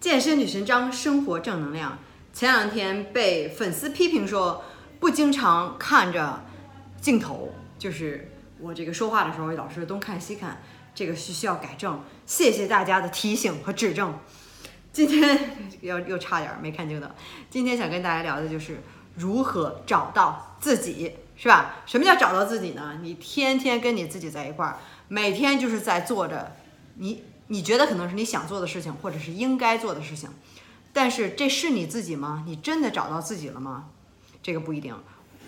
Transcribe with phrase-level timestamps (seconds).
[0.00, 1.98] 健身女神张，生活正能量。
[2.32, 4.62] 前两天被粉丝批评说
[5.00, 6.44] 不经常看着
[7.00, 8.30] 镜头，就是
[8.60, 10.62] 我这个说话的时候老是东看西看，
[10.94, 12.00] 这个需需要改正。
[12.26, 14.16] 谢谢大家的提醒和指正。
[14.92, 17.08] 今天又又差点没看镜头。
[17.50, 18.80] 今天想跟大家聊的就是
[19.16, 21.82] 如何找到自己，是吧？
[21.86, 23.00] 什么叫找到自己呢？
[23.02, 24.78] 你天天跟你自己在一块儿，
[25.08, 26.54] 每天就是在做着
[26.94, 27.24] 你。
[27.48, 30.28] 你觉得可能是你想做的事情，或者是应该做的事情，
[30.92, 32.44] 但是这是你自己吗？
[32.46, 33.86] 你真的找到自己了吗？
[34.42, 34.94] 这个不一定。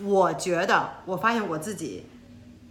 [0.02, 2.06] 我觉得，我发现我自己，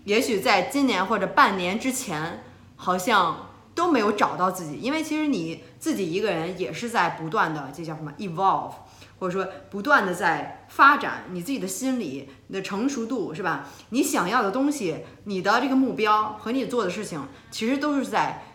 [0.05, 2.43] 也许在今年或者半年之前，
[2.75, 4.79] 好像都没有找到自己。
[4.79, 8.73] 因为其实你自己一个人也是在不断的，这叫什么 evolve，
[9.19, 13.69] 或者说不断的在发展你自己的心理，你的成熟度是吧？
[13.89, 17.21] 你想要的东西，你的这个目标和你做的事情，
[17.51, 18.45] 其实都是在。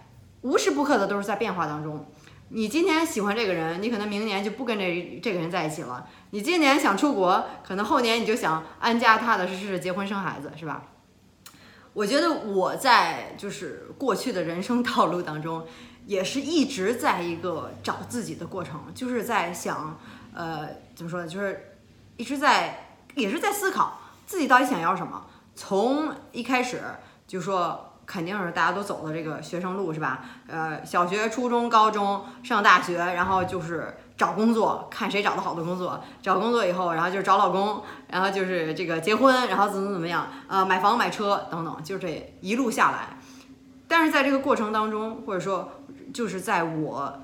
[0.44, 2.06] 无时不刻的都是在变化当中。
[2.50, 6.06] 你今天喜欢这个人，你可能明年就不跟这这个人在一起了。
[6.30, 10.82] 你今年想出国，可能后年你就想安家踏踏实实结婚生孩子，是吧？
[11.94, 15.66] 我觉得我在就是过去的人生道路当中，
[16.06, 19.98] 也是一直在一个找自己的过程，就是在想，
[20.34, 21.26] 呃，怎么说呢？
[21.26, 21.78] 就是
[22.18, 25.24] 一直在也是在思考自己到底想要什么。
[25.54, 26.82] 从一开始
[27.26, 27.92] 就说。
[28.06, 30.20] 肯定是大家都走的这个学生路是吧？
[30.46, 36.00] 呃，小学、初中、高中上大学，然后就是找工作，看谁找的好的工作。
[36.22, 43.16] 找工作以后，然后就是找老公，然后就是这个结婚，然后怎么怎么样，呃，买房买车等等，就这一路下来。
[43.88, 45.70] 但是在这个过程当中，或者说
[46.12, 47.20] 就是在我，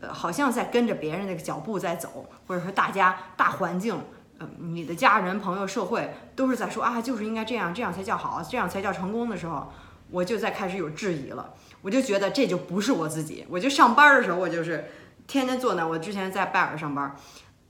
[0.00, 3.98] 呃，好像在跟着别人那个脚步在走，或者说大家大环境，
[4.38, 9.72] 呃，你的家人、朋友、社会都是在说啊，就是应该这样，这样才叫好，这样才叫成功的时候。
[10.10, 13.44] 我就在开始有质疑了，我就觉得这就不是我自己。
[13.48, 14.84] 我就上班的时候，我就是
[15.26, 15.86] 天天坐那。
[15.86, 17.16] 我之前在拜耳上班，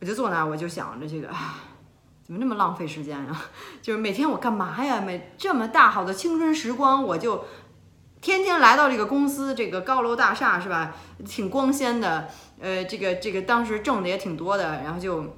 [0.00, 1.28] 我就坐那，我就想着这个，
[2.22, 3.46] 怎么那么浪费时间啊？
[3.80, 5.00] 就是每天我干嘛呀？
[5.00, 7.44] 每这么大好的青春时光，我就
[8.20, 10.94] 天天来到这个公司，这个高楼大厦是吧？
[11.25, 12.28] 挺光鲜的，
[12.60, 15.36] 呃，这个这个当时挣的也挺多的，然后就，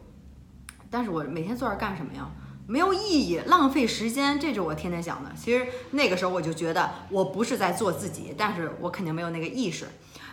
[0.91, 2.29] 但是我每天坐这干什么呀？
[2.69, 5.31] 没有意义，浪费时间，这是我天天想的。
[5.37, 9.87] 其实那个时候我就觉得我不是在做自己，但是我肯定没有那个意识。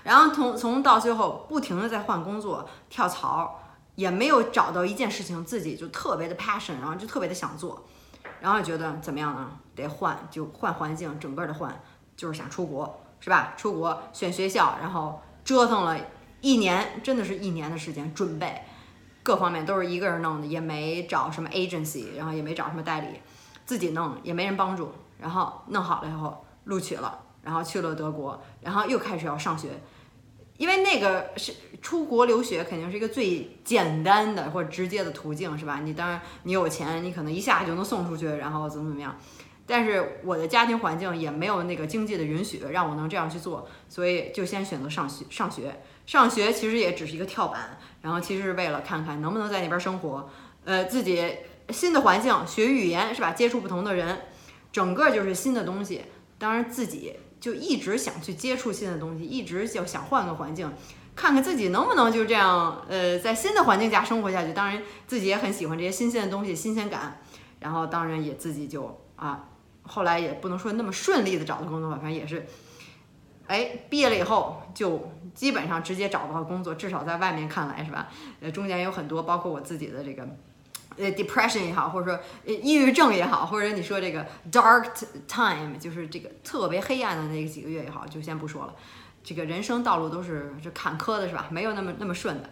[0.03, 3.61] 然后从从到最后不停的在换工作、跳槽，
[3.95, 7.85] 也没有找到一件事情自己就特别的 passion，然后就特别的想做。
[8.41, 9.51] 然后觉得怎么样呢？
[9.75, 11.81] 得换，就换环境，整个的换，
[12.17, 13.53] 就是想出国，是吧？
[13.55, 15.97] 出国选学校，然后折腾了
[16.41, 18.63] 一年，真的是一年的时间准备。
[19.23, 23.07] 各方面都是一个人弄的，也没找什么 agency，然后也没找什么代理，
[23.65, 29.69] 自己弄也没人帮助，然后弄好了以后录取了，然后去了德国，然后又开始要上学，
[30.57, 35.79] 因为那个是出国留学肯定是一个最简单的或者直接的途径，是吧？
[35.81, 39.17] 你当然你有钱，你可能一下就能送出去，然后怎么怎么样，
[39.65, 45.81] 但是我的家庭环境也没有那个经济的允许让我能这样去做，所以就先选择上学上学。
[46.05, 50.29] 上学其实也只是一个跳板，然后其实是为了看看能不能在那边生活，
[50.65, 51.25] 呃，自己
[51.69, 53.31] 新的环境，学语言是吧？
[53.31, 54.21] 接触不同的人，
[54.71, 56.01] 整个就是新的东西。
[56.37, 60.69] 当然自己就一直想去接触新的东西，一直就想换个环境，
[61.15, 64.51] 看看自己能不能就这样，呃，在新的环境下生活下去。
[64.51, 67.21] 当然自己也很喜欢这些新鲜的东西，新鲜感。
[67.61, 69.45] 然后当然也自己就啊，
[69.83, 72.45] 后来也不能说那么顺利的找到工作吧，反正也是。
[73.47, 78.07] 哎，毕业了以后就基本上直接找不到工作，至少在外面看来是吧？
[78.39, 80.25] 呃，中间有很多，包括我自己的这个，
[80.97, 84.85] 呃，depression 也好，或者说抑郁症也好，或者你说这个 dark
[85.27, 88.73] time，就是这个特别黑暗的那几个月也好，就先不说了。
[89.23, 91.47] 这个人生道路都是这坎坷的，是吧？
[91.49, 92.49] 没有那么那么顺的。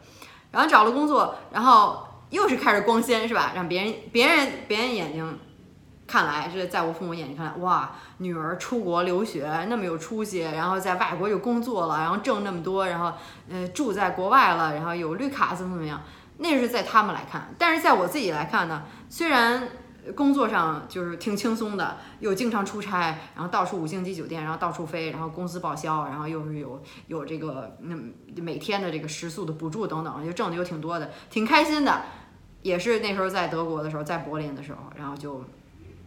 [0.51, 3.53] 然后找了工作，然后又是开始光鲜，是吧？
[3.55, 5.39] 让别人别人别人眼睛。
[6.11, 13.13] 看来是在我父母眼里看来，哇，女儿出国留学那么有出息，然后在外国又工作了，然后挣那么多，然后
[13.49, 16.01] 呃住在国外了，然后有绿卡怎么怎么样？
[16.39, 19.69] 那是在他们来看，但是在我自己来看呢，虽然
[20.13, 27.95] 工作上就是挺轻松的，又经常出差，然后到处五星级酒店，然后到处飞，然后公司报销，然后又是有有这个那
[28.41, 32.01] 每天的这个食宿的补助等等，就挣的又挺多的，挺开心的。
[32.63, 35.41] 也是那时候在德国的时候，在柏林的时候，然后就。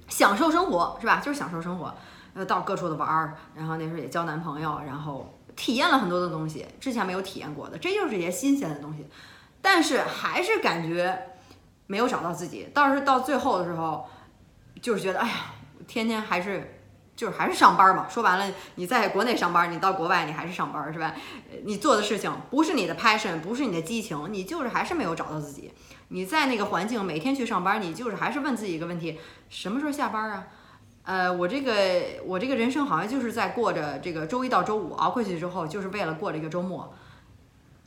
[0.09, 1.21] 享受生活是吧？
[1.25, 1.95] 就是享受生活，
[2.35, 9.07] 呃，到各处的玩儿，然后那时候也交男朋友，然后体验了很多的东西，之前没有体验过的，这就是一些新鲜的东西。
[9.63, 11.37] 但是还是感觉
[11.87, 14.07] 没有找到自己，倒是到最后的时候，
[14.83, 15.35] 就是觉得，哎呀，
[15.87, 16.74] 天天还是
[17.17, 18.07] 就是还是上班嘛。
[18.09, 21.15] 说白了，你在国内上班，你到国外你还是上班，是吧？
[21.65, 25.73] 你做的事情不是你的 passion，不是你的激情，你就是还是没有找到自己。
[26.09, 29.19] 你在那个环境每天去上班，你就是还是问自己一个问题：
[29.49, 30.47] 什么时候下班啊？
[31.05, 36.95] 呃，我这个我这个人生好像就是在过着这个周一到周五熬过去之后，就是为了过这个周末，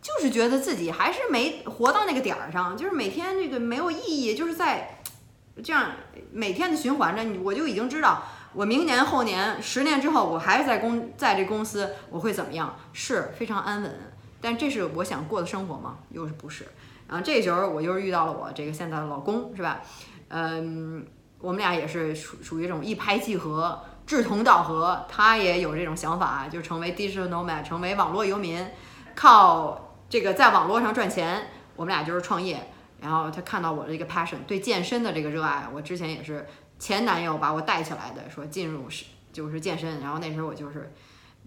[0.01, 4.99] 就是觉得自己还是没活到那个点儿上，就是每天这个没有意义，就是在
[5.63, 5.91] 这样
[6.31, 8.23] 每天的循环着，你我就已经知道，
[8.57, 12.75] 我明年后年十年之后，我还是在公在这公司，我会怎么样？
[12.91, 13.99] 是非常安稳，
[14.41, 15.99] 但这是我想过的生活吗？
[16.09, 16.65] 又是不是？
[17.07, 19.81] 然后这时候我又是遇到了我这个现在的老公，是吧？
[20.29, 21.05] 嗯。
[21.39, 25.05] 我们俩也是属属于这种一拍即合、志同道合。
[25.07, 28.67] 他也有这种想法，就成为 digital nomad，成为网络游民，
[29.13, 31.43] 靠这个在网络上赚钱。
[31.75, 32.57] 我们俩就是创业。
[32.99, 35.67] 然后他看到我的这个 passion，对健身的这个热爱。
[35.71, 36.43] 我之前也是
[36.79, 39.99] 前男友把我带起来的，说进入是就是健身。
[39.99, 40.93] 然后那时候我就是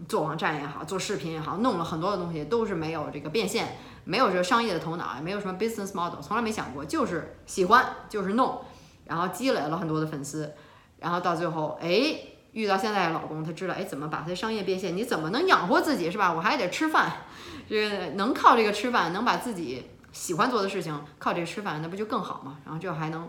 [0.09, 8.63] 做网站也好，做视频也好，弄了很多的东西，都是没有这个变现，没有这个商业的头脑，也没有什么 business model，从来没想过，就是喜欢，就是弄。
[9.05, 10.55] 然后积累了很多的粉丝，
[10.99, 12.17] 然后到最后，哎，
[12.53, 14.97] 遇到现在的老公，他知道，哎，怎么把他商业变现？
[14.97, 16.33] 你怎么能养活自己，是吧？
[16.33, 17.13] 我还得吃饭，
[17.69, 22.59] 这个能靠这个吃饭，能把自己喜欢做的事情靠这个吃饭，那不就更好吗？
[22.65, 23.29] 然后就还能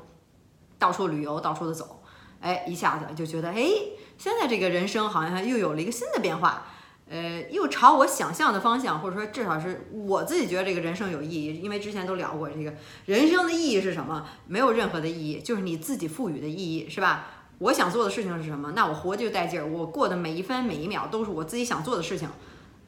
[0.81, 2.01] 到处旅游，到处的走，
[2.39, 3.69] 哎，一下子就觉得，哎，
[4.17, 6.65] 现在这个人生好像又有了一个新的变化。
[7.07, 12.73] 呃，又朝我想象的方向，或者说至少是我自己觉得这个人生有意义，因为之前都聊过这个
[13.05, 14.25] 人生的意义是什么？
[14.47, 17.27] 没有任何的意义，就是你自己赋予的意义，是吧？
[17.59, 18.71] 我想做的事情是什么？
[18.71, 22.27] 那我活就带劲儿，我过的每一分每一秒都是我自己想做的事情，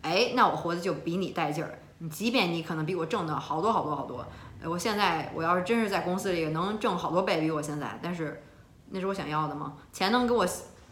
[0.03, 1.79] 哎，那我活的就比你带劲儿。
[1.97, 4.25] 你即便你可能比我挣的好多好多好多，
[4.65, 8.43] 我现在我要是真是在公司里能挣好多倍比我现在，但是
[8.89, 9.73] 那是我想要的吗？
[9.91, 10.45] 钱能给我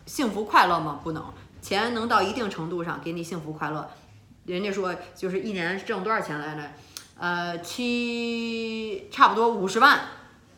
[0.05, 0.99] 幸福快乐吗？
[1.03, 1.23] 不能。
[1.61, 3.87] 钱能到一定程度上给你幸福快乐，
[4.45, 6.71] 人家说就是一年挣多少钱来着？
[7.19, 9.99] 呃，七差不多五十万，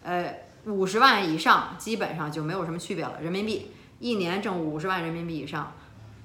[0.04, 0.34] 呃，
[0.66, 3.20] 五十万以上基本上就没有什么区别了。
[3.22, 5.74] 人民币一年挣五十万人民币以上，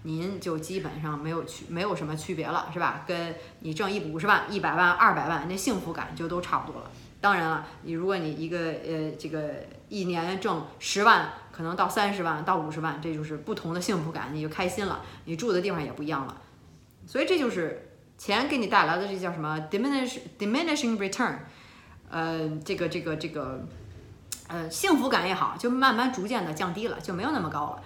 [0.09, 3.05] 您就基本上没有区没有什么区别了，是吧？
[3.07, 6.91] 跟你挣一五十万、一百万、二百万，那幸福感就都差不多了。
[7.21, 11.31] 当然了，你如果你一个呃这个一年挣十万。
[11.59, 16.41] 可能到三十万到五十万，这就是不同的幸福感，你就开心了，你住的地方也不一样了，
[17.05, 21.35] 所以这就是钱给你带来的这叫什么 diminish diminishing return，
[22.11, 23.67] 呃，这个这个这个，
[24.47, 27.83] 呃，幸福感也好，就慢慢逐渐的降低了，就没有那么高了，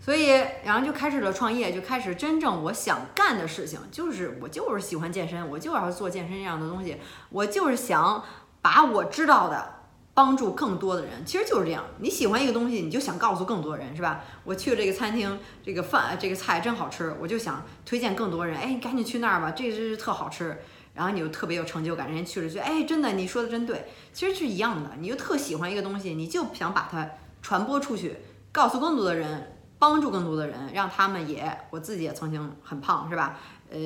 [0.00, 0.28] 所以
[0.64, 6.96] 然后就开始了创业，就开始真正我想干的事情，就是我就是喜欢健身，我就要做健身这样的东西，
[7.28, 8.24] 我就是想
[8.60, 9.76] 把我知道的。
[10.12, 11.84] 帮助更多的人，其实就是这样。
[12.00, 14.22] 你喜欢一个东西，你就想告诉更多人，是吧？
[14.44, 18.58] 我去了这个餐厅，这个饭，这个菜真好吃，我就想推荐更多人。
[18.58, 20.58] 哎，你赶紧去那儿吧，这是特好吃。
[20.94, 23.86] 然后你就特别有成就感，人家去了就哎，真的，你说的真对。
[24.12, 27.08] 其实是一样的，你就特喜欢一个东西，你就想把它
[27.40, 28.16] 传播出去，
[28.52, 33.36] 告诉更多的人，帮助更多的人，让他们也，我自己也曾经很胖，是吧？
[33.72, 33.78] 呃。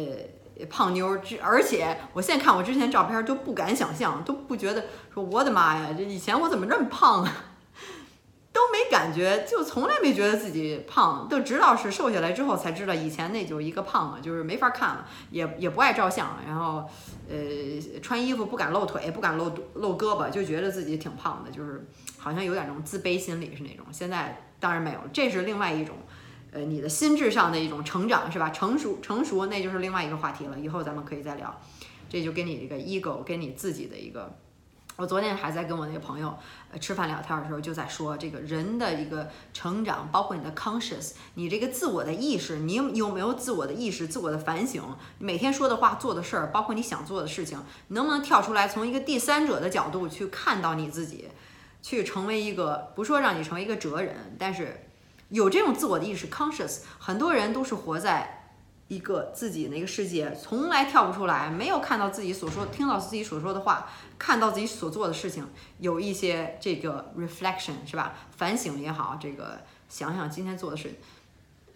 [0.70, 7.32] 胖妞，这而且我现在看我之前照片都不敢想象，都不觉得说我的妈呀，这以前我怎么这么胖啊？
[8.54, 16.88] 都没感觉，就从来没觉得自己胖，都直到是瘦下来之后才知道，以前那就是一个胖子，就是没法看了，也也不爱照相，然后
[17.28, 17.36] 呃
[18.00, 21.84] 穿衣服不敢露腿，不敢露露胳膊，就觉得自己挺胖的，就是
[22.16, 23.84] 好像有点那种自卑心理是那种。
[23.90, 25.94] 现在当然没有，这是另外一种。
[26.52, 28.48] 呃，你的心智上的一种成长是吧？
[28.48, 30.58] 成熟成熟，那就是另外一个话题了。
[30.58, 31.60] 以后咱们可以再聊。
[32.08, 34.34] 这就跟你这个 ego，跟你自己的一个。
[34.96, 36.34] 我昨天还在跟我那个朋友
[36.70, 44.82] 呃吃饭聊天的时候，就在说这个人的一个成长，包括你的 conscious，你这个自我的意识，你有没有自我的意识、自我的反省？
[45.18, 51.28] 每天说的话、做的事儿，包括你想做的事情，能不能跳出来，从一个第三者的角度去看到你自己，
[51.84, 54.80] 去成为一个不说让你成为一个哲人，但是。
[55.30, 58.52] 有这种自我的意识，conscious，很多人都是活在
[58.86, 65.44] 一个自己那个世界，从来跳不出来，没有看到自己所说、听到自己所说的话，看到自己所做的事情，
[65.78, 68.14] 有一些这个 reflection 是吧？
[68.36, 70.94] 反省也好，这个想想今天做的事，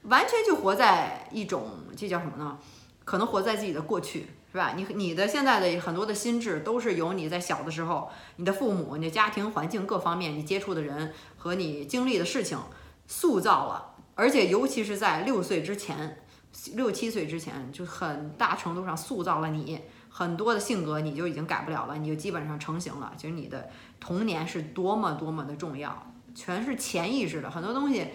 [0.02, 2.58] 完全就活在一种这叫什么呢？
[3.04, 4.74] 可能活在自己的过去是吧？
[4.76, 12.58] 你你的现在的很多的心智都是由你在小的时候，你的父母、你的家庭环境各方面，你接触的人和你经历的事情。
[13.10, 16.22] 塑造了，而且尤其是在六岁之前，
[16.74, 23.14] 六七岁之前，就很大程度上塑造了你很多的性格，你就已经改不了了，你就基本上成型了。
[23.16, 28.08] 其实你的童年是多么多么的重要，全是潜意识的很多东西，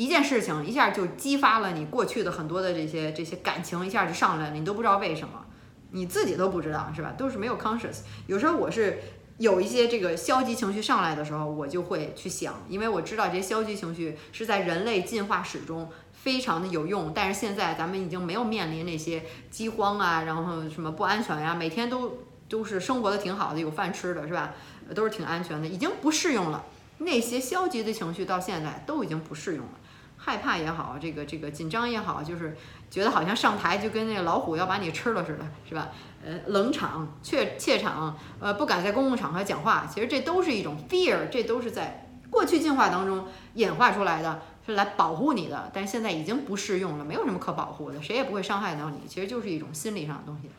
[0.00, 5.44] 一件事情一下就激发了你过去的很多的这些这些感情，一下就上来了，你都不知道为什么，
[5.90, 7.12] 你自己都不知道是吧？
[7.18, 7.98] 都是没有 conscious。
[8.26, 8.98] 有时候我是
[9.36, 17.12] 有一些这个消极情绪上来的时候，我就会去想，因为我知道这些消极情绪是在人类进化史中非常的有用。
[17.14, 24.54] 但是现在咱们已经没有面临那些饥荒啊，然后什么不安全呀，每天都都是生活的挺好的，有饭吃的是吧？
[24.94, 26.64] 都是挺安全的，已经不适用了。
[26.96, 29.72] 那些消极的情绪到现在都已经不适用了。
[30.22, 32.54] 害怕也好，这个这个紧张也好，就是
[32.90, 35.88] 觉得好像上台就跟那个老虎要把你吃了似的，是吧？
[36.22, 50.50] 呃，冷场、怯怯场，呃，不敢在公共场合讲话，其实这都是一种 fear，这都是在过去进化当中演化出来的，是来保护你的，但是现在已经不适用了，没有什么可保护的，谁也不会伤害到你，其实就是一种心理上的东西。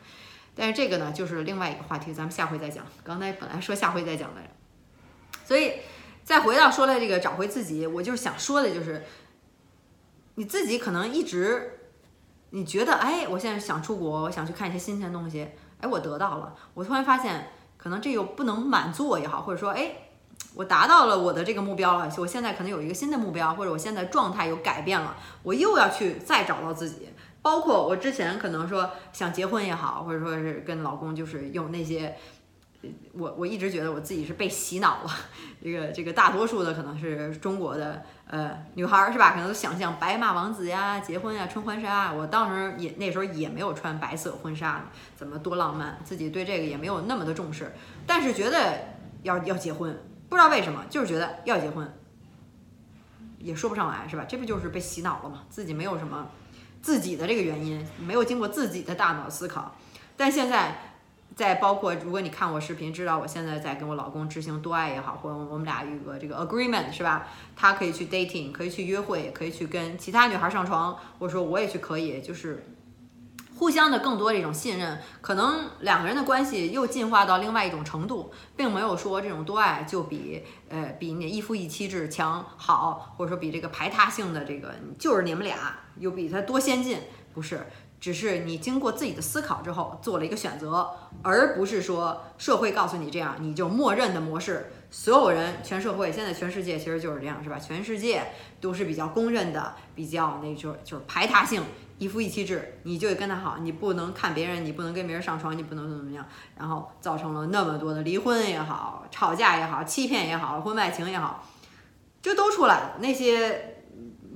[0.56, 2.84] 但是这个呢，就是另外一个话题，咱们下回再讲。
[3.04, 4.40] 刚才本来说下回再讲的，
[5.44, 5.74] 所以
[6.24, 9.04] 再回到说了这个找回自己，我就是想说的就是。
[10.34, 11.78] 你自己可能一直，
[12.50, 15.46] 你觉得哎，我现在想出国，我想去看一些新鲜东西，
[15.80, 19.94] 哎，我得到了，我突然发现，可能这又不能满足我也好，或者说，哎，
[20.54, 27.08] 我达到了我的这个目标了，我现在可能有一个新的目标，或者我现在状态有改变了，我又要去再找到自己，
[27.42, 32.16] 包括我之前可能说想结婚也好，或者说是跟老公就是用那些。
[33.12, 35.10] 我我一直觉得我自己是被洗脑了，
[35.62, 39.30] 这个这个大多数的可能是中国的呃女孩儿是吧？
[39.30, 42.12] 可能都想象白马王子呀、结婚呀、穿婚纱。
[42.12, 44.84] 我当时也那时候也没有穿白色婚纱，
[45.14, 45.96] 怎么多浪漫？
[46.04, 47.72] 自己对这个也没有那么的重视，
[48.06, 48.78] 但是觉得
[49.22, 49.96] 要要结婚，
[50.28, 51.88] 不知道为什么，就是觉得要结婚，
[53.38, 54.24] 也说不上来是吧？
[54.28, 55.44] 这不就是被洗脑了吗？
[55.48, 56.28] 自己没有什么
[56.80, 59.76] 自己的这个原因，没有经过自己的大脑思考，
[60.16, 60.88] 但现在。
[61.34, 67.26] 再包括，如果你看我视频，知道我现在在跟我老公执行多爱也好，或者我们俩有个这个 agreement 是吧？
[67.56, 72.66] 他可以去 dating，可以去约会，可以去跟其他女孩上床，或者说我也去可以，就是
[73.56, 86.98] 互相的更多这种信任，可能两个人的关系又进化到另外一种程度，并没有说这种多爱就比呃比那一夫一妻制强好，或者说比这个排他性的这个就是你们俩又比他多先进，
[87.32, 87.66] 不是。
[88.02, 90.90] 只是你经过自己的思考之后做了一个选择，
[91.22, 94.72] 而不是说社会告诉你这样，你就默认的模式。
[94.90, 97.56] 所有人，全社会，现在全世界其实就是这样，是吧？
[97.56, 98.24] 全世界
[98.60, 101.62] 都是比较公认的，比较那就就是排他性，
[101.98, 106.26] 一夫一妻制，你就得跟他好，你不能看别人，你不能跟别人上床，你不能怎么怎么样，
[106.58, 111.46] 然后造成了那么多的离婚也好，吵架也好，欺骗也好，婚外情也好，
[112.20, 112.96] 就都出来了。
[112.98, 113.84] 那些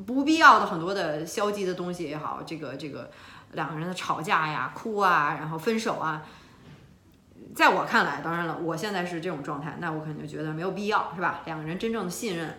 [0.07, 3.11] 不必要的很多的消极的东西也好，这个这个。
[3.57, 6.23] 两个人的吵架呀、哭啊，然后分手啊，
[7.55, 11.41] 在我看来，当然了，我现在是这种状态，那我肯定觉得没有必要，是吧？
[11.47, 12.55] 两个人真正的信任，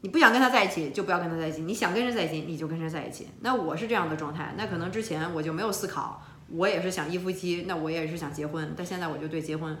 [0.00, 3.28] 你不想跟他在一起，就不要跟他在一起；你想跟谁在一起，你就跟谁在一起。
[3.40, 9.76] 那我是这样的状态，那可能之前我就没有思考，我也是想一夫妻，那我也是想结婚，但现在我就对结婚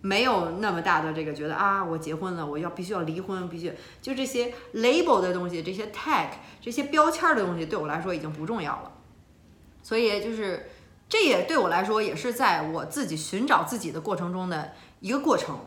[0.00, 3.72] 没有那么大的这个觉得啊，我结婚了，我要必须要离婚，必须
[4.02, 8.92] 就这些 label 的东西，这些 tag 这些标签的东西，对我来说已经不重要了。
[9.82, 10.70] 所以就是，
[11.08, 15.58] 这也对我来说也是在我自己寻找自己的过程中的一个过程。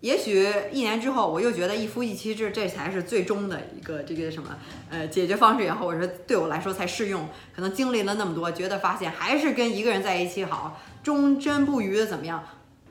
[0.00, 4.58] 也许一年之后，我又觉得一夫一妻制这才是最终的一个这个什么
[4.90, 7.28] 呃解决方式也好，或者说对我来说才适用。
[7.54, 12.42] 可能经历了那么多，觉得发现还是跟一个人在一起好，忠贞不渝的怎么样，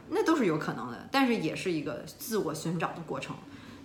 [0.08, 1.06] 那都是有可能的。
[1.12, 3.36] 但是也是一个自我寻找的过程。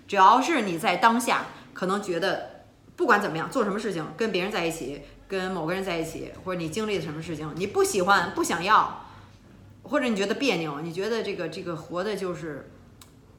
[0.06, 2.64] 只要是你在当下，可能觉得
[2.94, 5.02] 不管怎么样，做什么事情，跟别人在一起。
[5.28, 9.06] 跟某个人在一起，或者你经历了什么事情，你不喜欢、不想要，
[9.83, 12.71] 或者你觉得别扭，你觉得这个这个活的就是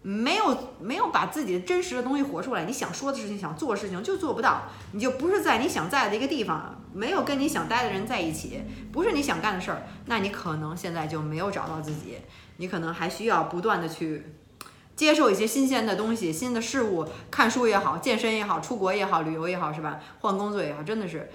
[0.02, 4.64] 没有没有把自己的真实的东西活出来，你想说的事情、想做的事情就做不到，
[4.94, 12.18] 你就不是在你想在的一个地方，没有跟你想待的人在一起，不是你想干的事儿，那你可能现在就没有找到自己，
[12.58, 14.34] 你可能还需要不断的去
[14.96, 20.00] 接受一些新鲜的东西、新的事物，看书也好，健身也好，出国也好，旅游也好，是吧？
[20.20, 21.30] 换工作也好，真的是。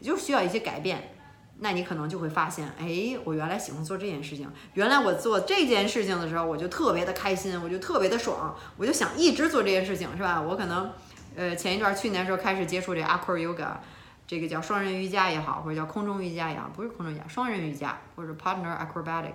[0.00, 1.14] 就需要一些改变，
[1.58, 10.40] 那你可能就会发现，哎，我原来喜欢做这件事情，原来我做这件事情的时候，我就特别的开心，我就特别的爽，我就想一直做这件事情，是吧？
[10.40, 10.90] 我可能，
[11.36, 13.72] 呃，前一段去年的时候开始接触这 Aqua Yoga，
[14.26, 19.34] 这个叫双人瑜伽也好，或者叫空中瑜伽也好，不是空中瑜伽，双人瑜伽或者 Partner Acrobatic，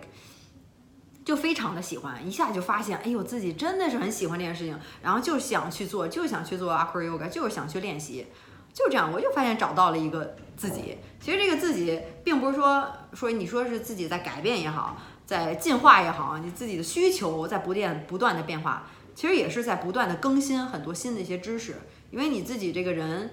[1.24, 8.26] 就非常的喜欢，一下就发现，哎呦，自己真的是很喜欢这件事情，然后就想去做，就想去做 Aqua Yoga，就是想去练习。
[8.74, 10.98] 就这样，我就发现找到了一个自己。
[11.20, 21.76] 其实这个自己，并不是说说你说是自己在改变也好，在进化也好，你自己的需求在不断不断的变化，其实也是在不断的更新很多新的一些知识。
[22.12, 23.32] 因为你自己这个人，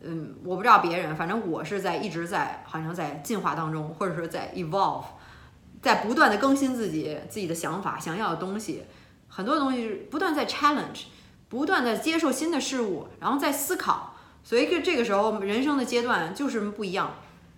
[0.00, 5.04] 嗯，我不知道别人，反正我是在一直在好像在进化当中，或者说在 evolve，
[5.82, 8.84] 在不断的更新自己自己的想法，想要的东西，
[9.28, 11.04] 很多东西是不断在 challenge，
[11.48, 14.11] 不断的接受新的事物，然后再思考，
[14.42, 17.14] 所以这这个时候人生的阶段就是不一样。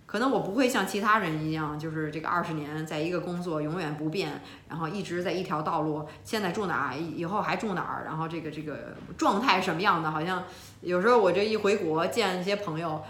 [0.07, 4.39] 可能我不会像其他人一样，就是这个二十年在一个工作永远不变，
[4.69, 6.07] 然后一直在一条道路。
[6.23, 10.09] 现在住哪儿，以后还住哪儿，然后这个这个状态什么样的？
[10.11, 10.43] 好像
[10.81, 13.01] 有时候我这一回国见一些朋友，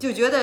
[0.00, 0.38] 就觉得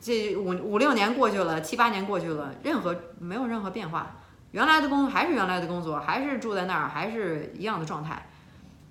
[0.00, 4.16] 这五五六年过去了，七八年过去了，任何没有任何变化，
[4.50, 8.26] 原来的工作还是原来的工作，还是住在那儿，还是一样的状态。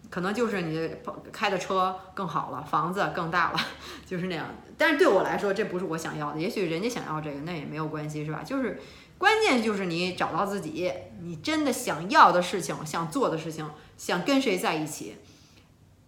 [0.10, 0.90] 可能就是你
[1.32, 3.60] 开的车更好了，房子更大了，
[4.08, 4.48] 就是那样。
[4.76, 6.40] 但是对我来说，这不是我想要的。
[6.40, 8.42] 也许人家想要这个，那也没有关系，是吧？
[8.44, 8.82] 就是
[9.20, 15.18] 关键就是你找到自己，你真的想要的事情、想做的事情、想跟谁在一起，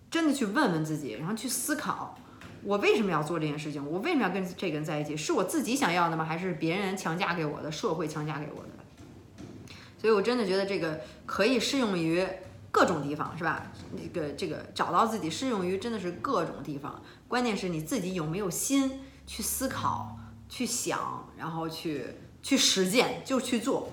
[0.09, 2.17] 真的去问问自己，然后去思考：
[2.63, 3.85] 我为什么要做这件事情？
[3.85, 5.15] 我为什么要跟这个人在一起？
[5.15, 6.25] 是我自己想要的吗？
[6.25, 7.71] 还是别人强加给我的？
[7.71, 9.45] 社会强加给我的？
[9.99, 12.25] 所以我真的觉得这个可以适用于。
[12.71, 13.71] 各种地方是吧？
[13.93, 22.05] 那个这个找到自己适用于真的是各种地方，关键是你自己有没有心去思考、去想，然后去
[22.41, 23.89] 去实践，就去做。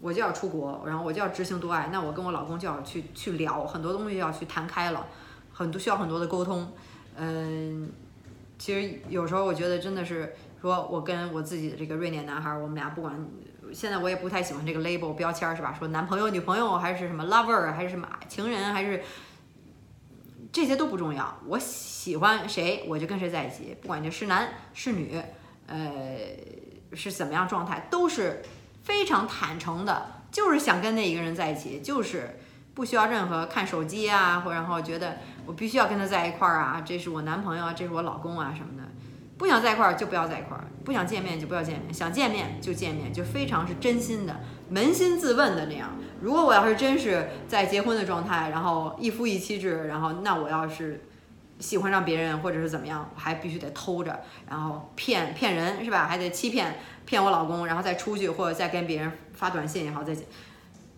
[0.00, 5.04] 我就要出国，然后我就要执行多爱，那我跟我老公就要去去聊很多东西，要去谈开了，
[5.52, 6.70] 很多需要很多的沟通。
[7.16, 7.90] 嗯，
[8.58, 13.14] 其实有时候我觉得真的是说，我跟我自己的这个瑞典男孩，我们俩不管。
[13.70, 15.76] 现在我也不太喜欢这个 label 标签是吧？
[15.78, 19.02] 说男朋友、女朋友还是什么 lover 还是什么情人还是
[20.50, 21.36] 这些都不重要。
[21.46, 25.20] 我喜欢谁我就跟谁在一起，不管这是男是女，
[25.66, 26.16] 呃
[26.94, 28.42] 是怎么样状态，都是
[28.82, 32.38] 非常坦诚的，就是想跟那一个人在一起，就是
[32.72, 38.88] 不需要任何看手机啊，或然后觉得我必须要跟他在一块儿啊，这是我男朋友啊，这是我老公啊什么的。
[39.38, 44.40] 不想在一块儿就不要在一块儿，不想见面就不要见面，想见面就见面，就非常是真心的，
[44.72, 45.96] 扪心自问的那样。
[46.20, 51.06] 如果我要是真是在结婚的状态，然后一夫一妻制，然后那我要是
[51.60, 56.08] 喜欢上别人或者是怎么样，我还必须得偷着，然后骗 骗人是吧？
[56.08, 60.16] 还得欺骗骗我老公，然后再出去或者再跟别人发短信也好，再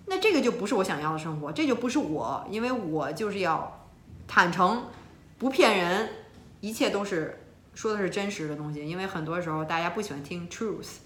[0.07, 3.87] 那这个就不是我想要的生活，这就不是我，因为我就是要
[4.27, 4.85] 坦诚，
[5.37, 6.09] 不骗人，
[6.63, 7.37] 一切都是。
[7.75, 10.99] 说的是真实的东西，因为很多时候大家不喜欢听 truth，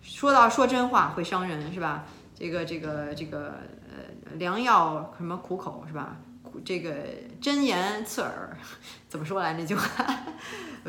[0.00, 2.04] 说到说真话会伤人，是吧？
[2.34, 6.16] 这个这个这个呃，良药什么苦口是吧？
[6.42, 6.92] 苦这个
[7.40, 8.56] 真言刺耳，
[9.08, 9.86] 怎么说来那句话？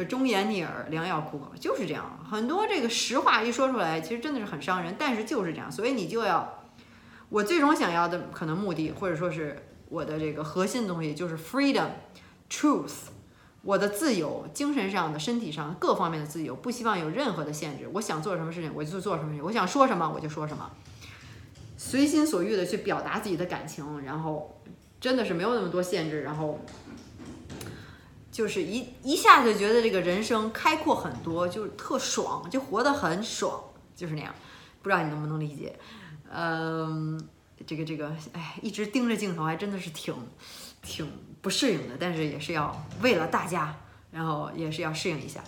[0.09, 2.25] 忠言逆耳，良药苦口，就是这样。
[2.27, 5.71] 很多这个实话一说出来，其实真的是很伤人，但是就是这样。
[5.71, 6.63] 所以你就要，
[7.29, 13.12] 我最终想要的可能目的，或者说是我的这个核心东西，就是 freedom，truth。
[13.63, 17.89] 我的自由，精神上的、身体上各方面的自由，不希望有任何的限制。
[17.93, 20.69] 我想做什么事情，我就做什么事情；我想说什么，我就说什么，
[21.77, 24.61] 随心所欲的去表达自己的感情，然后
[24.99, 26.59] 真的是没有那么多限制，然后
[28.29, 33.63] 就是一一下子觉得这个人生开阔很多，就是特爽，就活得很爽，
[33.95, 34.35] 就是那样。
[34.81, 35.79] 不知道你能不能理解？
[36.29, 37.17] 嗯，
[37.65, 40.13] 这个这个，哎，一直盯着镜头，还真的是挺
[40.81, 41.07] 挺。
[41.43, 43.75] 不适应的，但是也是要为了大家，
[44.11, 45.43] 然后也是要适应一下。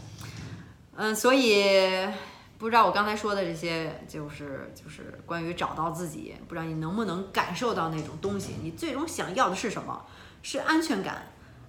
[0.93, 2.05] 嗯，所以
[2.57, 8.55] 不知道我刚才说的这些，就是就是关于找到自己，不知道你能不能感受到那种东西？
[8.61, 10.05] 你最终想要的是什么？
[10.43, 11.23] 是安全感，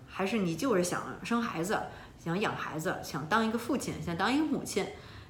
[0.08, 1.80] 还是你就是想生孩子，
[2.18, 4.84] 想养孩子，想当一个父亲，想当一个母亲，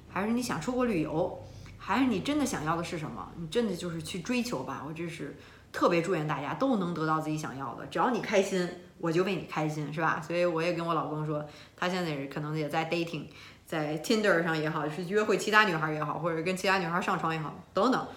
[0.09, 1.39] 还是你想出国旅游，
[1.77, 3.31] 还是你真的想要的是什么？
[3.35, 4.83] 你真的就是去追求吧。
[4.87, 5.37] 我这是
[5.71, 8.67] 特别祝愿大家都能得到自己想要的，只要你开心。
[8.99, 10.21] 我就为你开心，是吧？
[10.25, 13.25] 所以我也跟我老公说，他现在可能也在 dating，
[13.65, 18.07] 在 Tinder 上也好，是约会其他女孩也好，或者跟其他女孩上床也好，等等，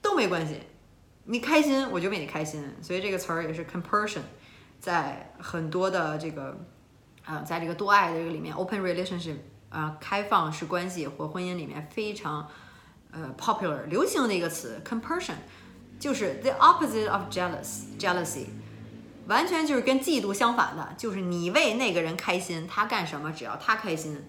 [0.00, 0.60] 都没关系。
[1.24, 2.74] 你开心，我就为你开心。
[2.80, 4.22] 所以这个词儿也是 compersion，
[4.80, 6.58] 在很多的这个，
[7.26, 9.36] 呃，在这个多爱的这个里面，open relationship，
[9.68, 12.48] 啊，开放式关系或婚姻里面非常，
[13.10, 15.34] 呃，popular 流行的一个词，compersion，
[16.00, 18.46] 就是 the opposite of jealous，jealousy。
[19.28, 24.28] 完全就是跟嫉妒相反的，就是你为那个人开心，他干什么只要他开心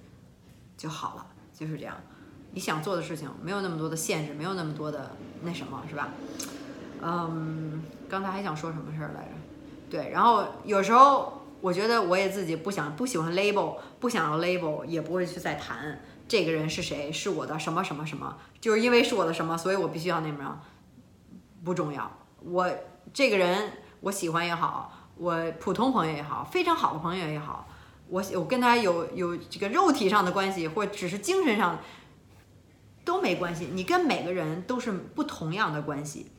[0.78, 1.96] 就好了，就是这样。
[2.52, 6.10] 你想做的事情没有那么多的限制，没有那么多的那什么，是吧？
[7.02, 9.32] 嗯，刚才还想说什么事儿来着？
[9.90, 20.62] 对，然后有时候我觉得我也自己不想不喜欢 label，不想要 label，也不会去再谈这个人是谁，是我的什么什么什么，就是因为是我的什么，所以我必须要那什么
[21.64, 22.12] 不重要。
[22.44, 22.70] 我
[23.12, 23.72] 这个人。
[24.04, 27.66] 我喜欢也好，我普通朋友也好，非常好的朋友也好，
[28.10, 31.80] 我我跟他有有这个肉体上的关系，或只是精神上
[33.06, 33.70] 都没关系。
[33.72, 36.30] 你跟每个人都是不同样的关系，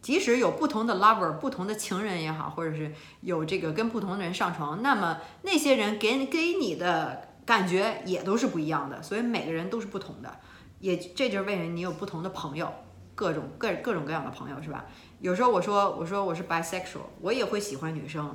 [0.00, 9.02] 即使有不同的 lover，不同的情人也好，或者是有这个跟不同的人上床，那么那些人给给你的感觉也都是不一样的。
[9.02, 10.40] 所以每个人都是不同的，
[10.78, 12.72] 也这就是为什么你有不同的朋友，
[13.20, 14.86] 各种各各种各样的朋友，是吧？
[15.20, 18.34] 有时候我说我说我是 bisexual，我也会喜欢女生。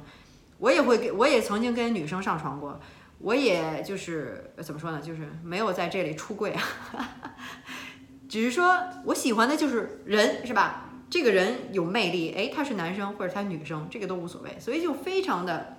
[0.60, 2.80] 我也会给，我也曾经跟女生上床过，
[3.18, 6.62] 我也就是怎么说呢，就是没有在这里出柜啊，
[8.30, 10.92] 只是说我喜欢的就是人，是吧？
[11.10, 15.78] 这个人有魅力，哎，他是男生或者他女生，这个都无所谓，所以就非常的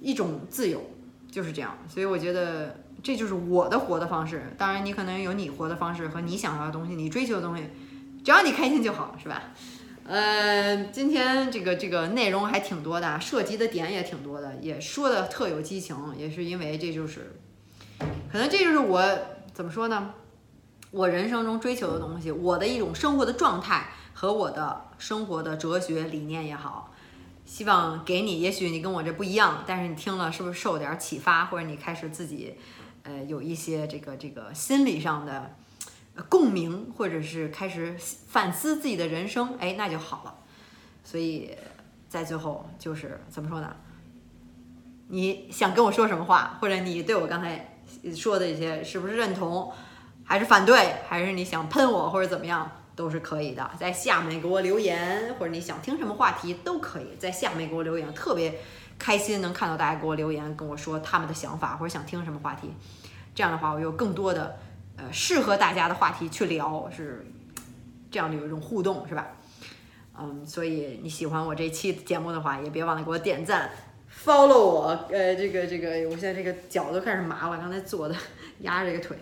[0.00, 0.82] 一种自由，
[1.30, 1.76] 就是这样。
[1.86, 4.54] 所以我觉得这就是我的活的方式。
[4.56, 7.64] 当然，你可能有你活的方式和你想要的东西，你追求的东西，
[8.26, 9.40] 只要你开心就好，是吧？
[10.04, 17.36] 呃，今天这个这个内容还挺多的，涉及的点也挺多的，也说的特有激情，也是因为这就是，
[18.32, 19.00] 可能这就是我
[19.54, 20.12] 怎么说呢？
[20.90, 26.92] 我人生中追求的东西，我的一种生活的状态和我的生活的哲学理念也好，
[27.44, 32.56] 希望给你，也许你跟我这不一样，但是你听了是不是受点启发，或者你开始自己，
[33.04, 35.54] 呃，有一些这个这个心理上的。
[36.28, 37.94] 共鸣，或者是开始
[38.28, 40.34] 反思自己的人生，哎，那就好了。
[41.04, 41.56] 所以
[42.08, 43.76] 在最后就是怎么说呢？
[45.08, 47.78] 你想跟我说什么话，或者你对我刚才
[48.14, 49.72] 说的一些是不是认同，
[50.24, 53.70] 还是反对，还是你想喷我或者怎么样，都是可以的。
[53.78, 58.12] 在下面给我留言，或者你想听什么话题都可以在下面给我留言。
[58.14, 58.58] 特别
[58.98, 62.72] 开心能看到大家给我留言，跟我说他们的想法或者想听什么话题。
[63.32, 64.58] 这样的话，我有更多的。
[64.96, 67.26] 呃，适合大家的话题去聊是
[68.10, 69.26] 这样的有一种互动，是吧？
[70.18, 73.70] 嗯，所以你喜欢我这期节目的话，也别忘了给我点赞
[74.24, 75.06] ，follow 我。
[75.10, 78.16] 呃，这个这个，我现在这个脚都开始麻了，刚才坐的
[78.60, 79.18] 压着这个腿。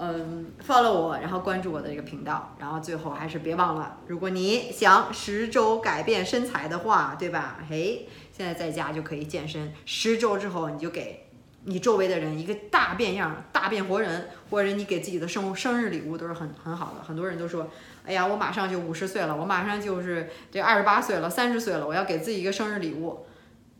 [0.00, 7.58] 嗯，follow 我，然后关注我的这个频道，然后最后还是别忘了，如果你想十周改变身材的话，对吧？
[7.68, 11.28] 嘿，现在在家就可以健身，十周之后你就给。
[11.64, 17.04] 你周围的人一个大变样、大变活人，或者你给自己的生生日礼物都是很很好的。
[17.04, 17.68] 很多人都说
[18.04, 23.26] ：“哎呀，我马上就五十岁了，我马上就是这二十八岁了、三十岁了，我要给自己一个生日礼物。”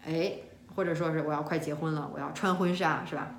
[0.07, 0.33] 哎，
[0.75, 3.35] 或者说是我要快结婚了，我要穿婚纱，是吧？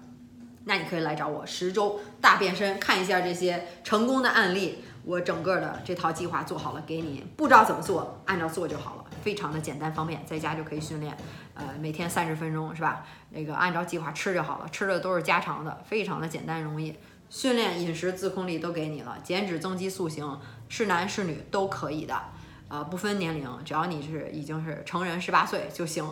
[0.65, 4.83] 那你可以来找我十周大变身，看一下这些成功的案例。
[5.05, 11.15] 我整个的这套计划做好了，给你不知道怎么做，按照做就好了，非常的简单方便，在家就可以训练。
[11.53, 13.05] 呃，每天三十分钟是吧？
[13.29, 16.97] 那个按照计划吃就好了，吃的都是家常的，非常的简单容易。
[17.29, 22.21] 训练、饮食、自控力都给你了，减脂、增肌、塑形，是男是女都可以的，
[22.67, 26.05] 呃，不分年龄，只要你是已经是成人十八岁就行。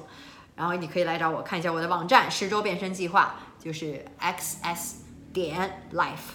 [0.55, 6.31] 然后你可以来找我看一下我的网站，十周变身计划就是 x s 点 life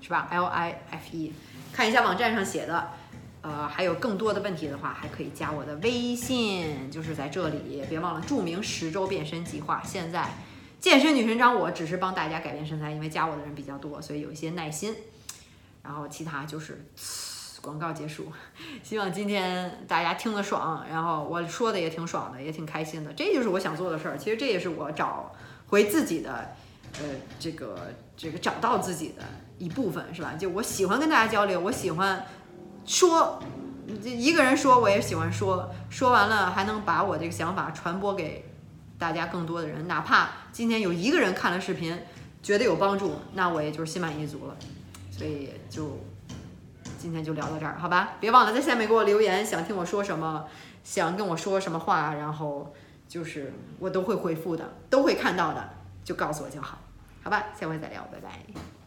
[0.00, 1.32] 是吧？l i f e，
[1.72, 2.90] 看一下网站上写的。
[3.42, 9.82] 呃，还有更多的问题的话，还可以加我的微信，就是在这里，别忘了注明十周变身计划。
[9.82, 10.28] 现在
[10.78, 14.94] 健身女神张，我只是帮大家改变身材，因为加我的人比较多，所以有一些耐心。
[15.82, 16.84] 然后其他就是
[17.62, 18.30] 广告结束。
[18.82, 23.10] 希望今天大家听得爽，然后我说的也挺爽的，也挺开心的。
[23.14, 24.18] 这就是我想做的事儿。
[24.18, 25.34] 其实这也是我找
[25.68, 26.54] 回自己的，
[26.98, 29.22] 呃，这个这个找到自己的
[29.56, 30.34] 一部分，是吧？
[30.38, 32.22] 就我喜欢跟大家交流，我喜欢。
[32.90, 33.40] 说，
[34.02, 38.44] 一个人说我也喜欢说，说完了还能把我这个想法传播给
[38.98, 41.96] 大家更多的人，哪怕今天有一个人看了视频，
[42.42, 44.56] 觉得有帮助，那我也就是心满意足了。
[45.08, 45.98] 所以就
[46.98, 48.14] 今天就聊到这儿，好吧？
[48.18, 50.44] 别忘了在下面给我留言，想听我说什么，
[50.82, 52.74] 想跟我说什么话，然后
[53.06, 55.70] 就是我都会回复的，都会看到的，
[56.02, 56.76] 就告诉我就好，
[57.22, 57.46] 好吧？
[57.58, 58.79] 下回再聊，拜拜。